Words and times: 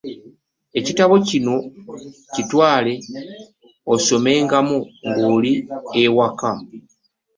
Ekitabo 0.79 1.13
kino 1.27 1.55
kitwale 2.33 2.93
osomengamu 3.93 4.77
ng'oli 5.15 5.53
ewaka. 6.03 6.51